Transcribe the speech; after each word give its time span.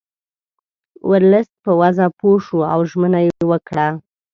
ورلسټ 1.09 1.53
په 1.63 1.71
وضع 1.81 2.07
پوه 2.19 2.37
شو 2.45 2.59
او 2.73 2.79
ژمنه 2.89 3.19
یې 3.27 3.35
وکړه. 3.51 3.87